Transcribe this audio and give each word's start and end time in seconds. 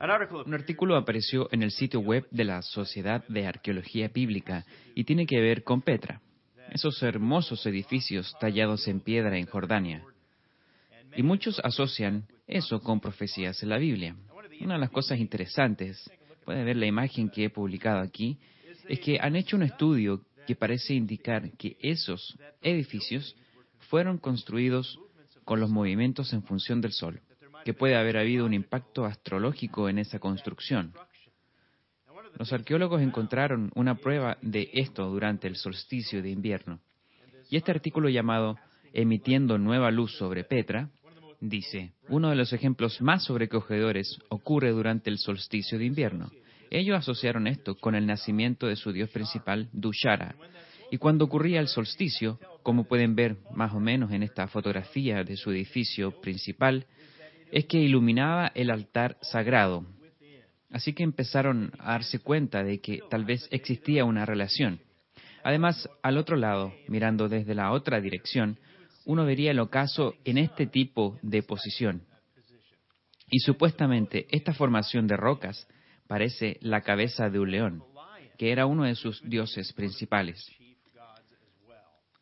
Un 0.00 0.54
artículo 0.54 0.96
apareció 0.96 1.50
en 1.52 1.62
el 1.62 1.70
sitio 1.70 2.00
web 2.00 2.26
de 2.30 2.44
la 2.44 2.62
Sociedad 2.62 3.22
de 3.28 3.46
Arqueología 3.46 4.08
Bíblica 4.08 4.64
y 4.94 5.04
tiene 5.04 5.26
que 5.26 5.38
ver 5.42 5.62
con 5.62 5.82
Petra, 5.82 6.22
esos 6.70 7.02
hermosos 7.02 7.66
edificios 7.66 8.34
tallados 8.40 8.88
en 8.88 9.00
piedra 9.00 9.36
en 9.36 9.44
Jordania. 9.44 10.02
Y 11.14 11.22
muchos 11.22 11.60
asocian 11.62 12.24
eso 12.46 12.80
con 12.80 13.00
profecías 13.00 13.62
en 13.62 13.68
la 13.68 13.76
Biblia. 13.76 14.16
Una 14.62 14.74
de 14.74 14.80
las 14.80 14.90
cosas 14.90 15.18
interesantes, 15.18 16.10
puede 16.46 16.64
ver 16.64 16.76
la 16.76 16.86
imagen 16.86 17.28
que 17.28 17.44
he 17.44 17.50
publicado 17.50 18.00
aquí, 18.00 18.38
es 18.88 19.00
que 19.00 19.18
han 19.20 19.36
hecho 19.36 19.56
un 19.56 19.64
estudio 19.64 20.22
que 20.46 20.56
parece 20.56 20.94
indicar 20.94 21.50
que 21.58 21.76
esos 21.78 22.38
edificios 22.62 23.36
fueron 23.90 24.16
construidos 24.16 24.98
con 25.44 25.60
los 25.60 25.68
movimientos 25.68 26.32
en 26.32 26.42
función 26.42 26.80
del 26.80 26.92
Sol 26.92 27.20
que 27.64 27.74
puede 27.74 27.96
haber 27.96 28.16
habido 28.16 28.44
un 28.46 28.54
impacto 28.54 29.04
astrológico 29.04 29.88
en 29.88 29.98
esa 29.98 30.18
construcción. 30.18 30.92
Los 32.38 32.52
arqueólogos 32.52 33.02
encontraron 33.02 33.70
una 33.74 33.96
prueba 33.96 34.38
de 34.40 34.70
esto 34.72 35.06
durante 35.08 35.48
el 35.48 35.56
solsticio 35.56 36.22
de 36.22 36.30
invierno. 36.30 36.80
Y 37.50 37.56
este 37.56 37.72
artículo 37.72 38.08
llamado 38.08 38.56
Emitiendo 38.92 39.56
nueva 39.56 39.90
luz 39.92 40.16
sobre 40.16 40.42
Petra 40.42 40.90
dice, 41.40 41.92
uno 42.08 42.30
de 42.30 42.36
los 42.36 42.52
ejemplos 42.52 43.00
más 43.00 43.24
sobrecogedores 43.24 44.18
ocurre 44.28 44.70
durante 44.70 45.10
el 45.10 45.18
solsticio 45.18 45.78
de 45.78 45.84
invierno. 45.84 46.30
Ellos 46.70 46.98
asociaron 46.98 47.46
esto 47.46 47.76
con 47.76 47.94
el 47.94 48.06
nacimiento 48.06 48.66
de 48.66 48.76
su 48.76 48.92
dios 48.92 49.10
principal, 49.10 49.68
Dushara. 49.72 50.34
Y 50.90 50.98
cuando 50.98 51.24
ocurría 51.24 51.60
el 51.60 51.68
solsticio, 51.68 52.40
como 52.64 52.84
pueden 52.84 53.14
ver 53.14 53.36
más 53.54 53.72
o 53.72 53.80
menos 53.80 54.10
en 54.10 54.24
esta 54.24 54.48
fotografía 54.48 55.22
de 55.22 55.36
su 55.36 55.50
edificio 55.52 56.20
principal, 56.20 56.86
es 57.52 57.66
que 57.66 57.78
iluminaba 57.78 58.52
el 58.54 58.70
altar 58.70 59.16
sagrado. 59.22 59.86
Así 60.70 60.92
que 60.92 61.02
empezaron 61.02 61.72
a 61.78 61.92
darse 61.92 62.20
cuenta 62.20 62.62
de 62.62 62.80
que 62.80 63.00
tal 63.10 63.24
vez 63.24 63.48
existía 63.50 64.04
una 64.04 64.24
relación. 64.24 64.80
Además, 65.42 65.88
al 66.02 66.16
otro 66.16 66.36
lado, 66.36 66.72
mirando 66.86 67.28
desde 67.28 67.54
la 67.54 67.72
otra 67.72 68.00
dirección, 68.00 68.58
uno 69.04 69.24
vería 69.24 69.50
el 69.50 69.58
ocaso 69.58 70.14
en 70.24 70.38
este 70.38 70.66
tipo 70.66 71.18
de 71.22 71.42
posición. 71.42 72.02
Y 73.30 73.40
supuestamente 73.40 74.26
esta 74.30 74.52
formación 74.52 75.06
de 75.06 75.16
rocas 75.16 75.66
parece 76.06 76.58
la 76.60 76.82
cabeza 76.82 77.30
de 77.30 77.38
un 77.38 77.50
león, 77.50 77.82
que 78.36 78.52
era 78.52 78.66
uno 78.66 78.84
de 78.84 78.94
sus 78.94 79.22
dioses 79.28 79.72
principales. 79.72 80.44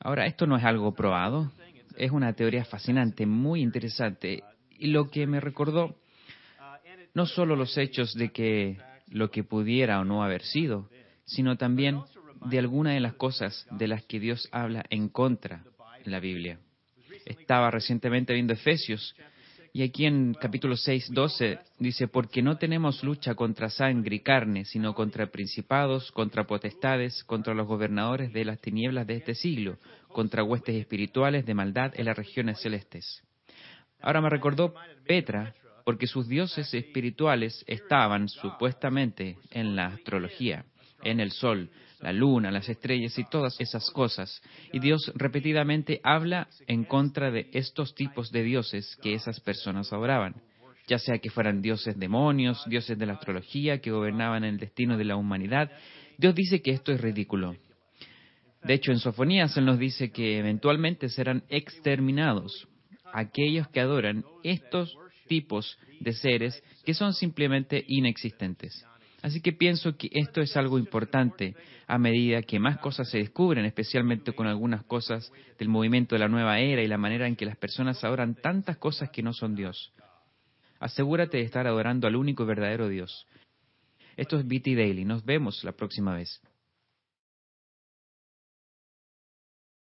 Ahora, 0.01 0.27
esto 0.27 0.47
no 0.47 0.57
es 0.57 0.65
algo 0.65 0.95
probado, 0.95 1.51
es 1.97 2.13
una 2.13 2.33
teoría 2.35 2.65
fascinante, 2.65 3.27
muy 3.27 3.61
interesante, 3.61 4.43
y 4.79 4.89
lo 4.89 5.11
que 5.11 5.27
me 5.27 5.41
recordó 5.41 5.97
no 7.15 7.27
solo 7.27 7.57
los 7.57 7.77
hechos 7.77 8.15
de 8.15 8.31
que 8.31 8.79
lo 9.09 9.31
que 9.31 9.45
pudiera 9.45 10.01
o 10.01 10.05
no 10.05 10.23
haber 10.23 10.43
sido, 10.43 10.89
sino 11.25 11.57
también 11.57 12.01
de 12.47 12.59
alguna 12.59 12.93
de 12.93 13.01
las 13.01 13.15
cosas 13.15 13.67
de 13.73 13.89
las 13.89 14.05
que 14.05 14.21
Dios 14.21 14.49
habla 14.53 14.85
en 14.91 15.09
contra 15.09 15.65
en 16.05 16.13
la 16.13 16.21
Biblia. 16.21 16.61
Estaba 17.25 17.71
recientemente 17.71 18.33
viendo 18.33 18.53
Efesios 18.53 19.15
y 19.73 19.83
aquí 19.83 20.07
en 20.07 20.35
capítulo 20.35 20.77
6, 20.77 21.11
12 21.13 21.59
dice, 21.79 22.09
porque 22.09 22.43
no 22.43 22.57
tenemos 22.57 23.03
lucha 23.03 23.35
contra 23.35 23.69
sangre 23.69 24.17
y 24.17 24.21
carne, 24.21 24.65
sino 24.65 24.95
contra 24.95 25.27
principados, 25.27 26.11
contra 26.13 26.47
potestades, 26.47 27.23
contra 27.25 27.55
los 27.55 27.67
gobernadores 27.67 28.33
de 28.33 28.45
las 28.45 28.61
tinieblas 28.61 29.07
de 29.07 29.17
este 29.17 29.35
siglo, 29.35 29.79
contra 30.09 30.43
huestes 30.43 30.77
espirituales 30.77 31.45
de 31.45 31.55
maldad 31.55 31.93
en 31.97 32.07
las 32.07 32.17
regiones 32.17 32.61
celestes. 32.61 33.23
Ahora 34.01 34.21
me 34.21 34.31
recordó 34.31 34.75
Petra, 35.07 35.55
porque 35.85 36.07
sus 36.07 36.29
dioses 36.29 36.73
espirituales 36.75 37.65
estaban 37.67 38.29
supuestamente 38.29 39.39
en 39.51 39.75
la 39.75 39.87
astrología, 39.87 40.67
en 41.03 41.19
el 41.19 41.33
sol, 41.33 41.71
la 42.01 42.13
luna, 42.13 42.51
las 42.51 42.69
estrellas 42.69 43.19
y 43.19 43.25
todas 43.25 43.59
esas 43.61 43.91
cosas. 43.91 44.43
Y 44.73 44.81
Dios 44.81 45.11
repetidamente 45.15 46.01
habla 46.05 46.49
en 46.67 46.85
contra 46.85 47.31
de 47.31 47.49
estos 47.53 47.95
tipos 47.95 48.31
de 48.31 48.43
dioses 48.43 48.97
que 49.03 49.15
esas 49.15 49.41
personas 49.41 49.93
adoraban, 49.93 50.35
ya 50.87 50.99
sea 50.99 51.19
que 51.19 51.31
fueran 51.31 51.63
dioses 51.63 51.99
demonios, 51.99 52.63
dioses 52.67 52.99
de 52.99 53.07
la 53.07 53.15
astrología 53.15 53.81
que 53.81 53.91
gobernaban 53.91 54.45
el 54.45 54.59
destino 54.59 54.97
de 54.97 55.05
la 55.05 55.17
humanidad. 55.17 55.71
Dios 56.19 56.35
dice 56.35 56.61
que 56.63 56.73
esto 56.73 56.93
es 56.93 57.01
ridículo. 57.01 57.57
De 58.63 58.75
hecho, 58.75 58.93
en 58.93 58.99
Sofonías 58.99 59.57
Él 59.57 59.65
nos 59.65 59.79
dice 59.79 60.11
que 60.11 60.39
eventualmente 60.39 61.09
serán 61.09 61.45
exterminados 61.49 62.69
aquellos 63.13 63.69
que 63.69 63.81
adoran 63.81 64.25
estos 64.43 64.97
tipos 65.27 65.79
de 66.01 66.13
seres 66.13 66.63
que 66.85 66.95
son 66.95 67.13
simplemente 67.13 67.85
inexistentes. 67.87 68.85
Así 69.21 69.41
que 69.41 69.53
pienso 69.53 69.97
que 69.97 70.09
esto 70.13 70.41
es 70.41 70.57
algo 70.57 70.79
importante 70.79 71.57
a 71.89 71.99
medida 71.99 72.43
que 72.43 72.61
más 72.61 72.79
cosas 72.79 73.11
se 73.11 73.19
descubren, 73.19 73.65
especialmente 73.65 74.33
con 74.33 74.47
algunas 74.47 74.85
cosas 74.85 75.33
del 75.59 75.69
movimiento 75.69 76.15
de 76.15 76.21
la 76.21 76.29
nueva 76.29 76.61
era 76.61 76.83
y 76.83 76.87
la 76.87 76.99
manera 76.99 77.27
en 77.27 77.35
que 77.35 77.47
las 77.47 77.57
personas 77.57 78.03
adoran 78.05 78.37
tantas 78.37 78.77
cosas 78.77 79.11
que 79.11 79.23
no 79.23 79.33
son 79.33 79.57
Dios. 79.57 79.93
Asegúrate 80.79 81.39
de 81.39 81.43
estar 81.43 81.67
adorando 81.67 82.07
al 82.07 82.15
único 82.15 82.47
verdadero 82.47 82.89
Dios. 82.89 83.27
Esto 84.17 84.39
es 84.39 84.47
BT 84.47 84.77
Daily. 84.77 85.05
Nos 85.05 85.25
vemos 85.25 85.65
la 85.65 85.73
próxima 85.73 86.15
vez. 86.15 86.41